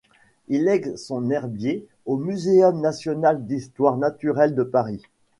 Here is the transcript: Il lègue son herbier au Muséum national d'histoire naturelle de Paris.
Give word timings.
Il 0.47 0.63
lègue 0.63 0.95
son 0.95 1.29
herbier 1.29 1.85
au 2.07 2.17
Muséum 2.17 2.81
national 2.81 3.45
d'histoire 3.45 3.97
naturelle 3.97 4.55
de 4.55 4.63
Paris. 4.63 5.03